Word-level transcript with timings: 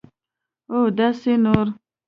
اوداسي 0.73 1.33
نور 1.43 1.67